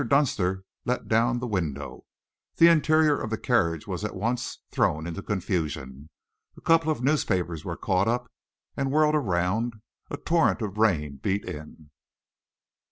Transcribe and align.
Dunster 0.03 0.65
let 0.83 1.07
down 1.07 1.37
the 1.37 1.45
window. 1.45 2.05
The 2.55 2.69
interior 2.69 3.21
of 3.21 3.29
the 3.29 3.37
carriage 3.37 3.85
was 3.85 4.03
at 4.03 4.15
once 4.15 4.57
thrown 4.71 5.05
into 5.05 5.21
confusion. 5.21 6.09
A 6.57 6.61
couple 6.61 6.91
of 6.91 7.03
newspapers 7.03 7.63
were 7.63 7.77
caught 7.77 8.07
up 8.07 8.27
and 8.75 8.89
whirled 8.91 9.13
around, 9.13 9.75
a 10.09 10.17
torrent 10.17 10.63
of 10.63 10.79
rain 10.79 11.17
beat 11.17 11.45
in. 11.45 11.91